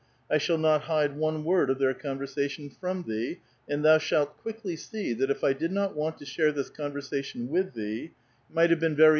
I 0.31 0.39
shall 0.39 0.57
not 0.57 0.85
hide 0.85 1.15
one 1.15 1.43
word 1.43 1.69
of 1.69 1.77
their 1.77 1.93
conversation 1.93 2.71
from 2.71 3.03
thee, 3.03 3.39
and 3.69 3.85
thou 3.85 3.99
shalt 3.99 4.35
quickly 4.39 4.75
see, 4.75 5.13
that 5.13 5.29
if 5.29 5.43
I 5.43 5.53
did 5.53 5.71
not 5.71 5.95
want 5.95 6.17
to 6.17 6.25
share 6.25 6.51
this 6.51 6.71
conversation 6.71 7.49
with 7.49 7.75
tiice, 7.75 8.05
it 8.05 8.11
might 8.49 8.71
have 8.71 8.79
been 8.79 8.79
very 8.79 8.79
292 8.79 8.79
A 8.79 8.79
VITAL 8.79 8.95
QUESTION. 8.95 9.07